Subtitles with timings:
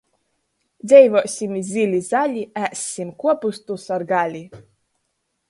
[0.87, 4.43] Dzeivuosim zyli zali, ēssim kuopustus ar gali!